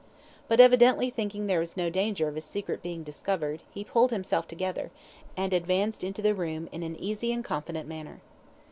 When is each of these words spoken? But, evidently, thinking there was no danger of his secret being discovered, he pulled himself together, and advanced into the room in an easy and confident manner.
But, 0.47 0.59
evidently, 0.59 1.11
thinking 1.11 1.45
there 1.45 1.59
was 1.59 1.77
no 1.77 1.91
danger 1.91 2.27
of 2.27 2.33
his 2.33 2.43
secret 2.43 2.81
being 2.81 3.03
discovered, 3.03 3.61
he 3.71 3.83
pulled 3.83 4.09
himself 4.09 4.47
together, 4.47 4.89
and 5.37 5.53
advanced 5.53 6.03
into 6.03 6.23
the 6.23 6.33
room 6.33 6.67
in 6.71 6.81
an 6.81 6.95
easy 6.95 7.31
and 7.31 7.45
confident 7.45 7.87
manner. 7.87 8.19